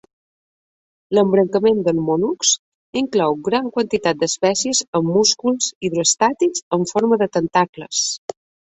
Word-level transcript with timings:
L'embrancament 1.17 1.83
dels 1.87 1.99
mol·luscs 2.07 2.55
inclou 3.03 3.37
gran 3.51 3.69
quantitat 3.77 4.25
d'espècies 4.25 4.85
amb 5.01 5.15
músculs 5.21 5.73
hidroestàtics 5.91 6.69
amb 6.81 6.95
forma 6.97 7.25
de 7.27 7.33
tentacles. 7.39 8.05